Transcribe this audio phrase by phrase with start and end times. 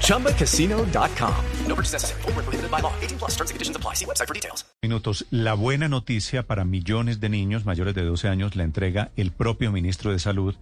[0.00, 1.34] ChumbaCasino.com.
[1.66, 2.22] No purchase necessary.
[2.22, 2.92] Full prohibited by law.
[3.02, 3.94] 18 plus terms and conditions apply.
[3.94, 4.64] See website for details.
[4.82, 5.26] Minutos.
[5.30, 9.72] La buena noticia para millones de niños mayores de 12 años la entrega el propio
[9.72, 10.54] ministro de Salud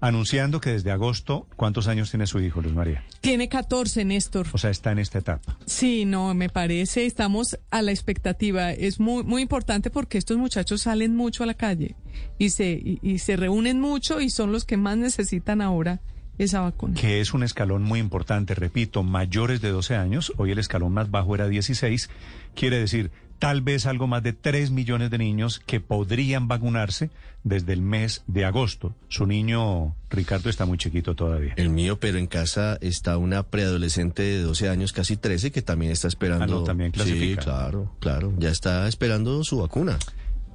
[0.00, 3.04] anunciando que desde agosto, ¿cuántos años tiene su hijo, Luz María?
[3.20, 4.46] Tiene 14, Néstor.
[4.52, 5.56] O sea, está en esta etapa.
[5.66, 8.72] Sí, no, me parece, estamos a la expectativa.
[8.72, 11.96] Es muy, muy importante porque estos muchachos salen mucho a la calle
[12.38, 16.00] y se, y, y se reúnen mucho y son los que más necesitan ahora
[16.38, 16.94] esa vacuna.
[16.94, 21.10] Que es un escalón muy importante, repito, mayores de 12 años, hoy el escalón más
[21.10, 22.08] bajo era 16,
[22.54, 27.10] quiere decir tal vez algo más de 3 millones de niños que podrían vacunarse
[27.44, 28.94] desde el mes de agosto.
[29.08, 31.54] Su niño, Ricardo, está muy chiquito todavía.
[31.56, 35.92] El mío, pero en casa está una preadolescente de 12 años, casi 13, que también
[35.92, 36.44] está esperando.
[36.44, 37.42] Ah, no, también clasifica.
[37.42, 39.98] Sí, claro, claro, ya está esperando su vacuna.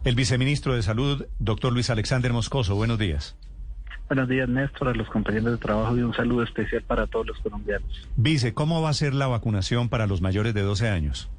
[0.03, 3.37] El viceministro de Salud, doctor Luis Alexander Moscoso, buenos días.
[4.07, 7.39] Buenos días, Néstor, a los compañeros de trabajo y un saludo especial para todos los
[7.39, 8.07] colombianos.
[8.15, 11.31] Vice, ¿cómo va a ser la vacunación para los mayores de 12 años?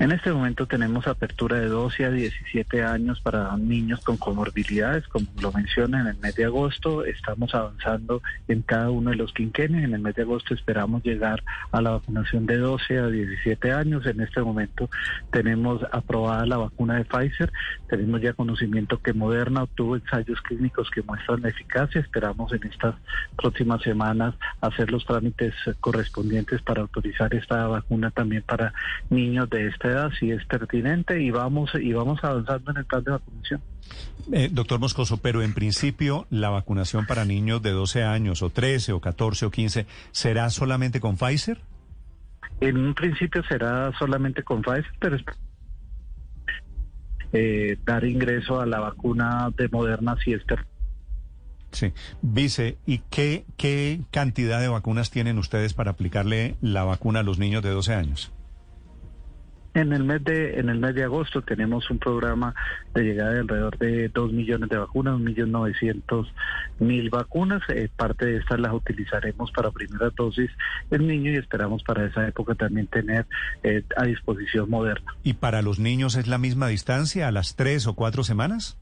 [0.00, 5.26] En este momento tenemos apertura de 12 a 17 años para niños con comorbilidades, como
[5.42, 7.04] lo menciona en el mes de agosto.
[7.04, 9.82] Estamos avanzando en cada uno de los quinquenios.
[9.82, 14.06] En el mes de agosto esperamos llegar a la vacunación de 12 a 17 años.
[14.06, 14.88] En este momento
[15.32, 17.52] tenemos aprobada la vacuna de Pfizer.
[17.88, 22.00] Tenemos ya conocimiento que Moderna obtuvo ensayos clínicos que muestran la eficacia.
[22.00, 22.94] Esperamos en estas
[23.36, 28.72] próximas semanas hacer los trámites correspondientes para autorizar esta vacuna también para
[29.10, 29.87] niños de esta
[30.18, 33.60] si es pertinente y vamos y vamos avanzando en el plan de vacunación.
[34.32, 38.92] Eh, doctor Moscoso, pero en principio la vacunación para niños de 12 años o 13
[38.92, 41.60] o 14 o 15 será solamente con Pfizer?
[42.60, 45.16] En un principio será solamente con Pfizer, pero
[47.32, 50.78] eh, dar ingreso a la vacuna de Moderna si es pertinente.
[51.70, 51.92] Sí.
[52.22, 57.38] Vice, ¿y qué, qué cantidad de vacunas tienen ustedes para aplicarle la vacuna a los
[57.38, 58.32] niños de 12 años?
[59.74, 62.54] En el mes de en el mes de agosto tenemos un programa
[62.94, 66.32] de llegada de alrededor de 2 millones de vacunas, un millón novecientos
[66.78, 67.62] mil vacunas.
[67.68, 70.50] Eh, parte de estas las utilizaremos para primera dosis
[70.90, 73.26] en niños y esperamos para esa época también tener
[73.62, 75.14] eh, a disposición moderna.
[75.22, 78.78] ¿Y para los niños es la misma distancia, a las tres o cuatro semanas?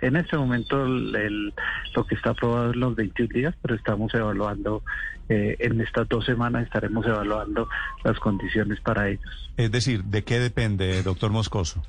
[0.00, 1.52] En este momento el,
[1.94, 4.82] lo que está aprobado es los 21 días, pero estamos evaluando,
[5.28, 7.68] eh, en estas dos semanas estaremos evaluando
[8.04, 9.52] las condiciones para ellos.
[9.56, 11.82] Es decir, ¿de qué depende, doctor Moscoso?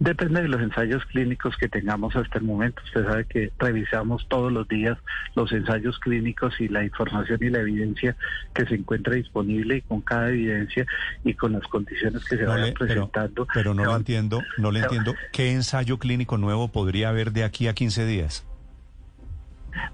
[0.00, 2.82] Depende de los ensayos clínicos que tengamos hasta el momento.
[2.84, 4.98] Usted sabe que revisamos todos los días
[5.36, 8.16] los ensayos clínicos y la información y la evidencia
[8.54, 10.84] que se encuentra disponible y con cada evidencia
[11.22, 13.46] y con las condiciones que se vayan pero, presentando.
[13.54, 15.14] pero no lo van- entiendo, no le entiendo.
[15.32, 18.44] ¿Qué ensayo clínico nuevo podría haber de aquí a 15 días?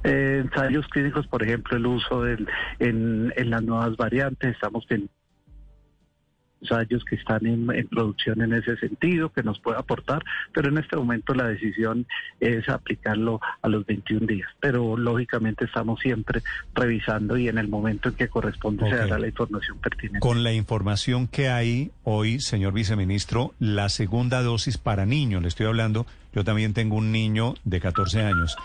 [0.05, 5.09] Eh, ensayos clínicos, por ejemplo, el uso del, en, en las nuevas variantes, estamos en
[6.61, 10.79] ensayos que están en, en producción en ese sentido, que nos puede aportar, pero en
[10.79, 12.07] este momento la decisión
[12.41, 14.49] es aplicarlo a los 21 días.
[14.61, 16.43] Pero lógicamente estamos siempre
[16.75, 20.21] revisando y en el momento en que corresponde se dará la información pertinente.
[20.21, 25.67] Con la información que hay hoy, señor viceministro, la segunda dosis para niños, le estoy
[25.67, 28.57] hablando, yo también tengo un niño de 14 años.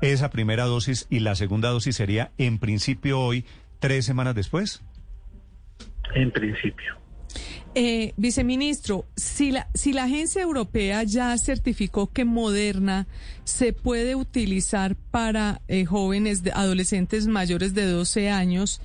[0.00, 3.44] Esa primera dosis y la segunda dosis sería en principio hoy,
[3.78, 4.82] tres semanas después.
[6.14, 6.96] En principio.
[7.76, 13.06] Eh, viceministro, si la, si la agencia europea ya certificó que Moderna
[13.44, 18.80] se puede utilizar para eh, jóvenes, adolescentes mayores de 12 años,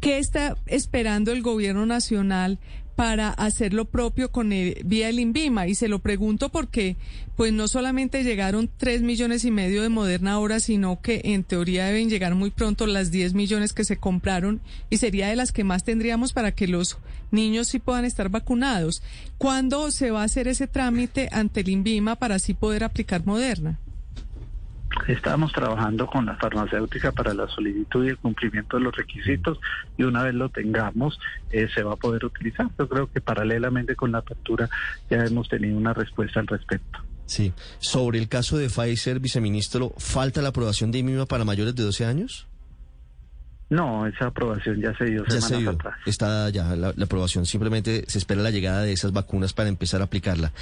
[0.00, 2.58] ¿qué está esperando el gobierno nacional
[2.96, 5.66] para hacer lo propio con el, vía el INVIMA?
[5.66, 6.96] Y se lo pregunto porque,
[7.36, 11.86] pues no solamente llegaron 3 millones y medio de Moderna ahora, sino que en teoría
[11.86, 14.60] deben llegar muy pronto las 10 millones que se compraron
[14.90, 16.98] y sería de las que más tendríamos para que los
[17.30, 19.02] niños sí puedan estar vacunados.
[19.38, 23.78] ¿Cuándo se va a hacer ese trámite ante el INVIMA para así poder aplicar Moderna?
[25.06, 29.58] Estamos trabajando con la farmacéutica para la solicitud y el cumplimiento de los requisitos
[29.98, 31.18] y una vez lo tengamos
[31.50, 32.68] eh, se va a poder utilizar.
[32.78, 34.68] Yo creo que paralelamente con la apertura
[35.10, 37.00] ya hemos tenido una respuesta al respecto.
[37.26, 37.52] Sí.
[37.78, 42.04] Sobre el caso de Pfizer, viceministro, ¿falta la aprobación de IMIMA para mayores de 12
[42.04, 42.46] años?
[43.74, 45.94] No, esa aprobación ya se dio Ya semanas se dio, atrás.
[46.06, 50.00] está ya la, la aprobación, simplemente se espera la llegada de esas vacunas para empezar
[50.00, 50.52] a aplicarla.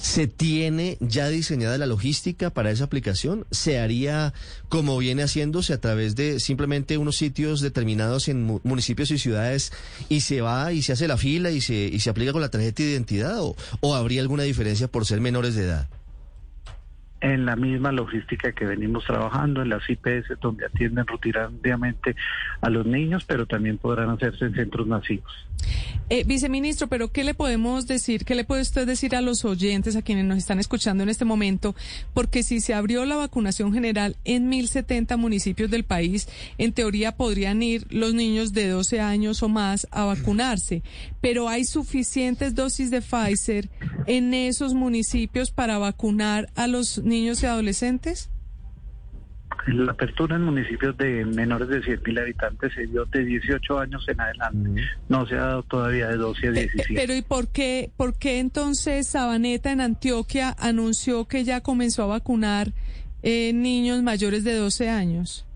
[0.00, 3.46] ¿Se tiene ya diseñada la logística para esa aplicación?
[3.50, 4.32] ¿Se haría
[4.68, 9.72] como viene haciéndose a través de simplemente unos sitios determinados en mu- municipios y ciudades
[10.08, 12.50] y se va y se hace la fila y se, y se aplica con la
[12.50, 15.88] tarjeta de identidad o, o habría alguna diferencia por ser menores de edad?
[17.22, 22.16] En la misma logística que venimos trabajando en las IPS donde atienden rutinariamente
[22.60, 25.32] a los niños, pero también podrán hacerse en centros masivos.
[26.10, 28.24] Eh, viceministro, pero ¿qué le podemos decir?
[28.24, 31.24] ¿Qué le puede usted decir a los oyentes, a quienes nos están escuchando en este
[31.24, 31.74] momento?
[32.12, 36.28] Porque si se abrió la vacunación general en 1070 municipios del país,
[36.58, 40.82] en teoría podrían ir los niños de 12 años o más a vacunarse.
[41.20, 43.70] Pero hay suficientes dosis de Pfizer
[44.06, 48.30] en esos municipios para vacunar a los niños y adolescentes?
[49.66, 54.20] La apertura en municipios de menores de 100.000 habitantes se dio de 18 años en
[54.20, 54.82] adelante.
[55.08, 56.94] No se ha dado todavía de 12 a Pe- 17.
[56.94, 62.06] Pero ¿y por qué, por qué entonces Sabaneta en Antioquia anunció que ya comenzó a
[62.06, 62.72] vacunar
[63.22, 65.46] eh, niños mayores de 12 años?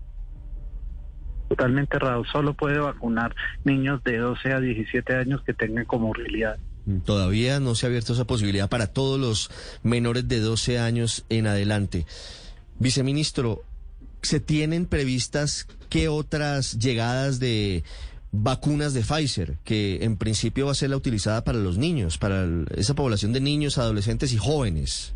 [1.49, 2.23] Totalmente errado.
[2.31, 3.35] Solo puede vacunar
[3.65, 6.57] niños de 12 a 17 años que tengan comorbilidad.
[7.05, 9.49] Todavía no se ha abierto esa posibilidad para todos los
[9.83, 12.05] menores de 12 años en adelante.
[12.79, 13.63] Viceministro,
[14.21, 17.83] ¿se tienen previstas qué otras llegadas de
[18.31, 22.47] vacunas de Pfizer, que en principio va a ser la utilizada para los niños, para
[22.75, 25.13] esa población de niños, adolescentes y jóvenes?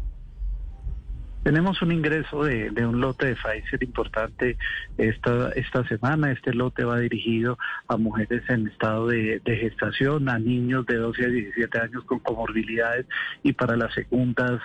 [1.43, 4.57] Tenemos un ingreso de, un lote de Pfizer importante
[4.97, 6.31] esta, esta semana.
[6.31, 7.57] Este lote va dirigido
[7.87, 13.07] a mujeres en estado de, gestación, a niños de 12 a 17 años con comorbilidades
[13.41, 14.61] y para las segundas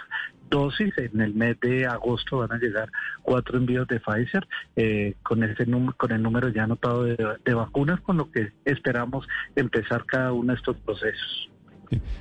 [0.50, 2.88] dosis en el mes de agosto van a llegar
[3.23, 4.46] cuatro envíos de Pfizer
[4.76, 9.26] eh, con número con el número ya anotado de, de vacunas con lo que esperamos
[9.56, 11.50] empezar cada uno de estos procesos.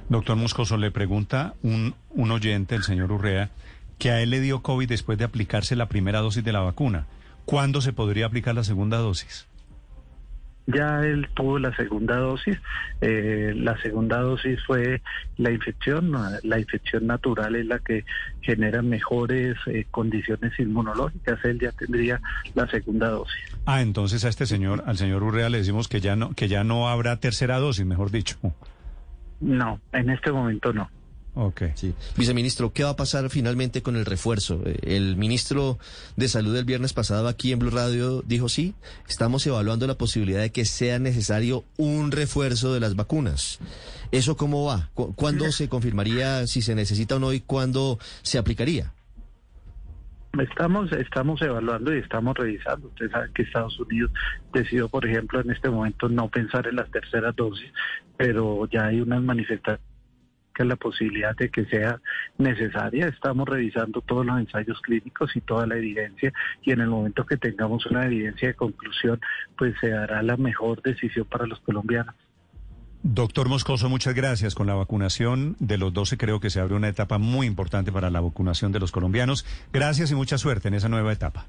[0.10, 3.50] Doctor Moscoso, le pregunta un, un oyente, el señor Urrea,
[3.98, 7.06] que a él le dio COVID después de aplicarse la primera dosis de la vacuna.
[7.46, 9.48] ¿Cuándo se podría aplicar la segunda dosis?
[10.68, 12.58] Ya él tuvo la segunda dosis.
[13.02, 15.02] eh, la segunda dosis fue
[15.38, 16.12] la infección.
[16.44, 18.04] La infección natural es la que
[18.42, 21.44] genera mejores eh, condiciones inmunológicas.
[21.46, 22.20] Él ya tendría
[22.56, 23.44] la segunda dosis.
[23.68, 26.64] Ah, entonces a este señor, al señor Urrea le decimos que ya no, que ya
[26.64, 28.38] no habrá tercera dosis, mejor dicho.
[29.42, 30.90] No, en este momento no.
[31.38, 31.64] Ok.
[31.76, 31.94] Sí.
[32.16, 34.62] Viceministro, ¿qué va a pasar finalmente con el refuerzo?
[34.66, 35.78] Eh, El ministro
[36.16, 38.74] de Salud el viernes pasado aquí en Blue Radio dijo sí,
[39.10, 43.60] estamos evaluando la posibilidad de que sea necesario un refuerzo de las vacunas.
[44.12, 44.90] ¿Eso cómo va?
[44.94, 48.94] ¿Cu- ¿Cuándo se confirmaría si se necesita o no y cuándo se aplicaría?
[50.40, 52.88] Estamos, estamos evaluando y estamos revisando.
[52.90, 54.12] Ustedes saben que Estados Unidos
[54.54, 57.72] decidió, por ejemplo, en este momento no pensar en las terceras dosis,
[58.18, 59.95] pero ya hay unas manifestaciones
[60.64, 62.00] la posibilidad de que sea
[62.38, 63.08] necesaria.
[63.08, 66.32] Estamos revisando todos los ensayos clínicos y toda la evidencia
[66.64, 69.20] y en el momento que tengamos una evidencia de conclusión,
[69.58, 72.16] pues se dará la mejor decisión para los colombianos.
[73.08, 74.56] Doctor Moscoso, muchas gracias.
[74.56, 78.10] Con la vacunación de los 12 creo que se abre una etapa muy importante para
[78.10, 79.46] la vacunación de los colombianos.
[79.72, 81.46] Gracias y mucha suerte en esa nueva etapa.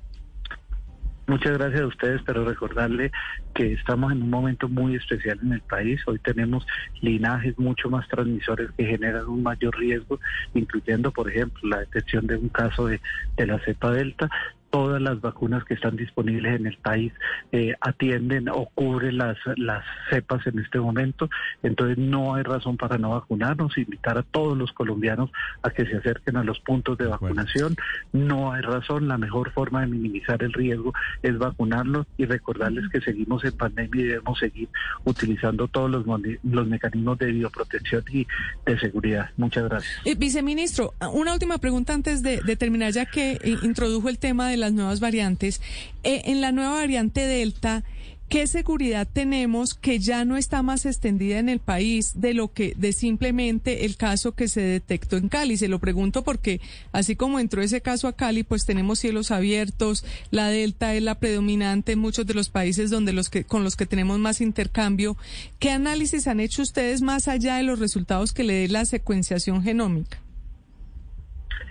[1.29, 3.11] Muchas gracias a ustedes, pero recordarle
[3.53, 6.01] que estamos en un momento muy especial en el país.
[6.07, 6.65] Hoy tenemos
[7.01, 10.21] linajes mucho más transmisores que generan un mayor riesgo,
[10.55, 13.01] incluyendo, por ejemplo, la detección de un caso de,
[13.37, 14.31] de la cepa delta.
[14.71, 17.13] Todas las vacunas que están disponibles en el país
[17.53, 21.29] eh, atienden o cubren las, las cepas en este momento.
[21.63, 23.79] Entonces no hay razón para no vacunarnos.
[23.79, 25.31] Invitar a todos los colombianos
[25.63, 27.77] a que se acerquen a los puntos de vacunación.
[28.13, 29.09] No hay razón.
[29.09, 30.93] La mejor forma de minimizar el riesgo
[31.23, 34.69] es vacunarlos y recordarles que seguimos en pandemia y debemos seguir
[35.05, 36.05] utilizando todos los,
[36.43, 38.27] los mecanismos de bioprotección y
[38.65, 39.31] de seguridad.
[39.37, 39.93] Muchas gracias.
[40.05, 44.49] Eh, viceministro, una última pregunta antes de, de terminar, ya que eh, introdujo el tema
[44.49, 45.61] de las nuevas variantes.
[46.05, 47.85] Eh, en la nueva variante Delta,
[48.29, 52.75] ¿qué seguridad tenemos que ya no está más extendida en el país de lo que,
[52.77, 55.57] de simplemente el caso que se detectó en Cali?
[55.57, 56.61] Se lo pregunto porque
[56.93, 61.19] así como entró ese caso a Cali, pues tenemos cielos abiertos, la Delta es la
[61.19, 65.17] predominante en muchos de los países donde los que, con los que tenemos más intercambio.
[65.59, 69.63] ¿Qué análisis han hecho ustedes más allá de los resultados que le dé la secuenciación
[69.63, 70.26] genómica?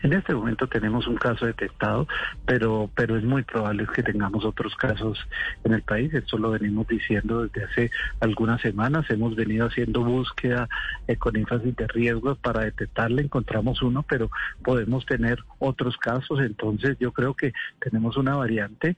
[0.03, 2.07] En este momento tenemos un caso detectado,
[2.45, 5.19] pero pero es muy probable que tengamos otros casos
[5.63, 6.13] en el país.
[6.13, 9.09] Esto lo venimos diciendo desde hace algunas semanas.
[9.09, 10.69] Hemos venido haciendo búsqueda
[11.07, 13.23] eh, con énfasis de riesgo para detectarle.
[13.23, 14.29] Encontramos uno, pero
[14.63, 16.39] podemos tener otros casos.
[16.39, 18.95] Entonces yo creo que tenemos una variante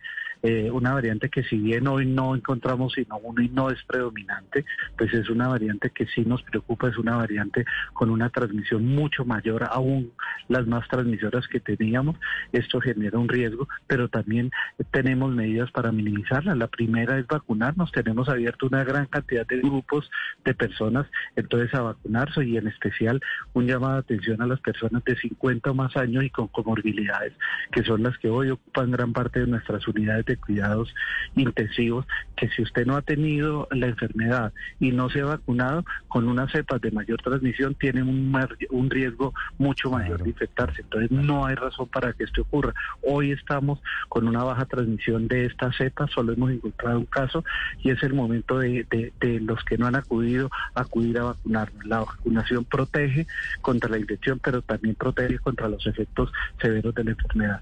[0.50, 4.64] eh, una variante que si bien hoy no encontramos sino uno y no es predominante,
[4.98, 9.26] pues es una variante que sí nos preocupa, es una variante con una transmisión mucho
[9.26, 10.14] mayor aún
[10.48, 12.16] las más transmisoras que teníamos.
[12.54, 14.50] Esto genera un riesgo, pero también
[14.92, 16.56] tenemos medidas para minimizarla.
[16.56, 17.92] La primera es vacunarnos.
[17.92, 20.10] Tenemos abierto una gran cantidad de grupos
[20.46, 23.20] de personas, entonces a vacunarse y en especial
[23.52, 27.34] un llamado de atención a las personas de 50 o más años y con comorbilidades,
[27.74, 30.94] que son las que hoy ocupan gran parte de nuestras unidades de cuidados
[31.36, 36.28] intensivos, que si usted no ha tenido la enfermedad y no se ha vacunado, con
[36.28, 38.36] unas cepas de mayor transmisión tiene un,
[38.70, 40.82] un riesgo mucho mayor de infectarse.
[40.82, 42.74] Entonces no hay razón para que esto ocurra.
[43.02, 43.80] Hoy estamos
[44.10, 47.44] con una baja transmisión de esta cepa, solo hemos encontrado un caso
[47.84, 48.86] y es el momento de,
[49.20, 51.86] de los que no han acudido a acudir a vacunarnos.
[51.86, 53.28] La vacunación protege
[53.62, 57.62] contra la infección, pero también protege contra los efectos severos de la enfermedad.